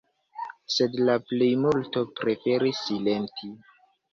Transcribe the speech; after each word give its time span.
Sed 0.75 0.95
la 1.09 1.17
plejmulto 1.31 2.05
preferis 2.21 2.81
silenti. 2.89 3.53